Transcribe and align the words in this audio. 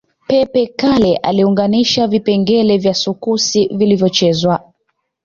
Pepe 0.27 0.67
Kalle 0.67 1.15
aliunganisha 1.17 2.07
vipengele 2.07 2.77
vya 2.77 2.93
sukusi 2.93 3.67
vilivyochezwa 3.67 4.73